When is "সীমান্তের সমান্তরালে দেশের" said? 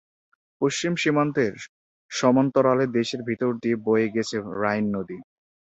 0.95-3.21